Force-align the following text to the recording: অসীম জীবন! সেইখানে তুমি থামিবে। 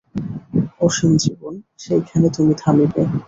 অসীম 0.81 1.11
জীবন! 1.23 1.53
সেইখানে 1.77 2.27
তুমি 2.35 2.53
থামিবে। 2.61 3.01